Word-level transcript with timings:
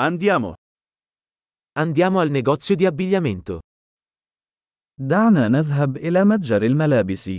Andiamo. 0.00 0.54
Andiamo 1.72 2.20
al 2.20 2.30
negozio 2.30 2.76
di 2.76 2.86
abbigliamento. 2.86 3.58
دعنا 5.00 5.48
نذهب 5.48 5.96
إلى 5.96 6.24
متجر 6.24 6.62
الملابس. 6.62 7.30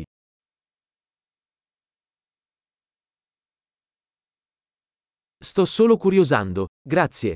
Sto 5.42 5.66
solo 5.66 5.96
curiosando, 5.96 6.68
grazie. 6.84 7.36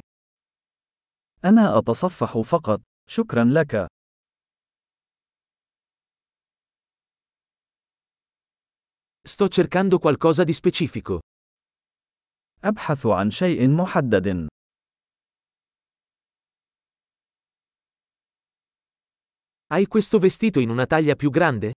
أنا 1.46 1.78
أتصفح 1.78 2.42
فقط. 2.42 2.82
شكرا 3.10 3.44
لك. 3.44 3.88
Sto 9.26 9.48
cercando 9.48 10.00
qualcosa 10.00 10.44
di 10.44 10.54
specifico. 10.54 11.20
أبحث 12.64 13.06
عن 13.06 13.32
شيء 13.32 13.68
محدد. 13.70 14.48
Hai 19.73 19.87
questo 19.87 20.19
vestito 20.19 20.61
in 20.61 20.71
una 20.71 20.87
taglia 20.87 21.15
più 21.15 21.31
grande? 21.31 21.73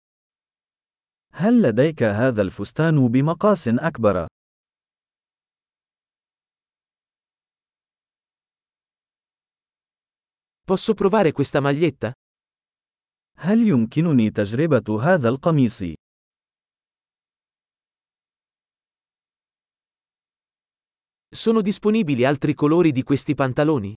هل 1.34 1.62
لديك 1.62 2.04
هذا 2.04 2.42
الفستان 2.42 3.08
بمقاس 3.08 3.68
أكبر؟ 3.68 4.28
Posso 10.64 10.94
provare 10.94 11.32
questa 11.32 11.60
maglietta? 11.62 12.14
هل 13.38 13.68
يمكنني 13.68 14.30
تجربة 14.30 15.02
هذا 15.02 15.30
القميص؟ 15.30 15.84
Sono 21.32 21.62
disponibili 21.62 22.26
altri 22.26 22.54
colori 22.54 22.92
di 22.92 23.04
questi 23.04 23.34
pantaloni? 23.36 23.94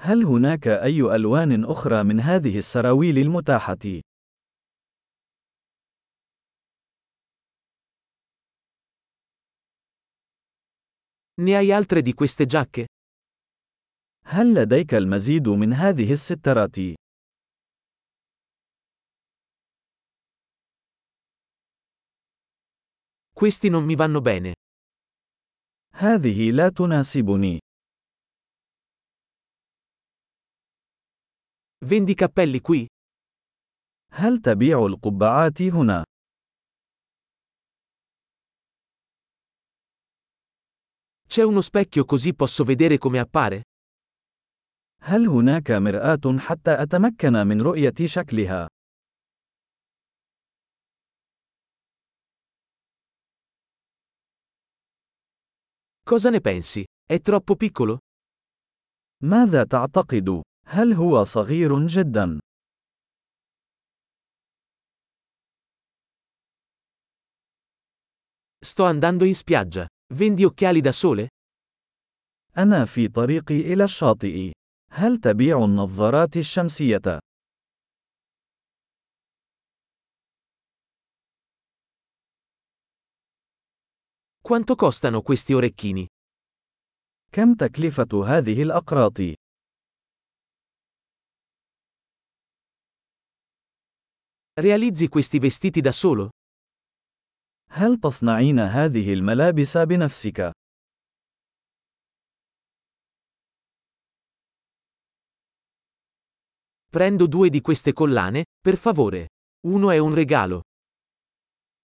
هل 0.00 0.24
هناك 0.24 0.68
أي 0.68 1.00
ألوان 1.00 1.64
أخرى 1.64 2.02
من 2.02 2.20
هذه 2.20 2.58
السراويل 2.58 3.18
المتاحة؟ 3.18 4.00
Ne 11.40 11.54
hai 11.54 11.72
altre 11.72 12.02
di 12.02 12.14
queste 12.14 12.46
giacche? 12.46 12.86
هل 14.24 14.54
لديك 14.54 14.94
المزيد 14.94 15.48
من 15.48 15.72
هذه 15.72 16.12
السترات؟ 16.12 16.76
Questi 23.32 23.68
non 23.68 23.84
mi 23.84 23.94
vanno 23.94 24.20
bene. 24.20 24.52
هذه 25.94 26.50
لا 26.50 26.68
تناسبني. 26.68 27.67
Vendi 31.85 32.13
cappelli 32.13 32.61
qui? 32.61 32.85
هل 34.11 34.37
تبيع 34.37 34.85
القبعات 34.85 35.61
هنا؟ 35.61 36.03
C'è 41.27 41.43
uno 41.43 41.61
specchio 41.61 42.05
così 42.05 42.35
posso 42.35 42.63
vedere 42.63 42.97
come 42.97 43.19
appare? 43.19 43.61
هل 45.01 45.27
هناك 45.27 45.71
مرآة 45.71 46.37
حتى 46.37 46.71
أتمكن 46.83 47.33
من 47.47 47.61
رؤية 47.61 47.93
شكلها؟ 48.05 48.67
Cosa 56.03 56.29
ne 56.29 56.41
pensi? 56.41 56.83
È 57.05 57.19
troppo 57.19 57.55
piccolo? 57.55 57.97
ماذا 59.23 59.63
تعتقد؟ 59.63 60.41
هل 60.70 60.92
هو 60.92 61.24
صغير 61.24 61.86
جدا؟ 61.86 62.40
Sto 68.60 68.84
andando 68.84 69.24
in 69.24 69.34
spiaggia. 69.34 69.86
Vendi 70.14 70.44
occhiali 70.44 70.80
da 70.80 70.92
sole? 70.92 71.26
أنا 72.58 72.84
في 72.84 73.08
طريقي 73.08 73.60
إلى 73.60 73.84
الشاطئ. 73.84 74.52
هل 74.90 75.16
تبيع 75.16 75.64
النظارات 75.64 76.36
الشمسية؟ 76.36 77.18
Quanto 84.42 84.74
costano 84.74 85.22
questi 85.22 85.54
orecchini? 85.54 86.06
كم 87.32 87.54
تكلفة 87.54 88.24
هذه 88.26 88.62
الأقراط؟ 88.62 89.47
Realizzi 94.59 95.07
questi 95.07 95.39
vestiti 95.39 95.81
da 95.81 95.91
solo? 95.91 96.29
هل 97.69 97.97
تصنعين 97.99 98.59
هذه 98.59 99.13
الملابس 99.13 99.77
بنفسك؟ 99.77 100.51
Prendo 106.93 107.25
due 107.25 107.49
di 107.49 107.61
queste 107.61 107.91
collane, 107.91 108.43
per 108.61 108.77
favore. 108.77 109.29
Uno 109.67 109.89
è 109.89 109.97
un 109.97 110.13
regalo. 110.13 110.61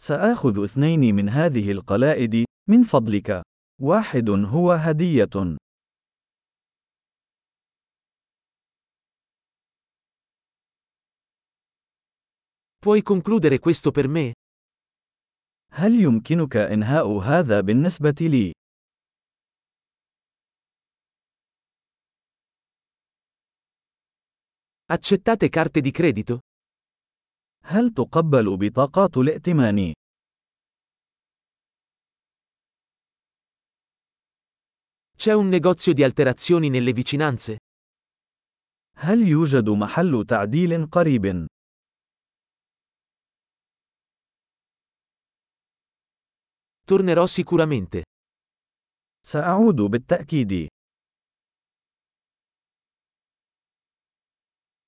سآخذ 0.02 0.64
اثنين 0.64 1.16
من 1.16 1.30
هذه 1.30 1.72
القلائد، 1.72 2.46
من 2.70 2.84
فضلك. 2.84 3.42
واحد 3.82 4.30
هو 4.30 4.72
هدية. 4.72 5.58
Puoi 12.84 13.02
concludere 13.02 13.60
questo 13.60 13.92
per 13.92 14.08
me? 14.08 14.34
هل 15.72 16.02
يمكنك 16.02 16.56
إنهاء 16.56 17.18
هذا 17.18 17.62
بالنسبة 17.62 18.16
لي؟ 18.22 18.54
Accettate 24.92 25.50
carte 25.50 25.82
di 25.82 25.92
credito? 25.92 26.40
هل 27.64 27.90
تقبل 27.94 28.58
بطاقات 28.58 29.18
الائتمان؟ 29.18 29.94
C'è 35.16 35.34
un 35.34 35.48
negozio 35.50 35.94
di 35.94 36.04
alterazioni 36.04 36.70
nelle 36.70 36.94
vicinanze? 36.94 37.58
هل 38.96 39.28
يوجد 39.28 39.70
محل 39.70 40.26
تعديل 40.28 40.86
قريب؟ 40.86 41.48
Tornerò 46.88 47.26
sicuramente. 47.28 48.04
سأعود 49.26 49.76
بالتأكيد. 49.76 50.68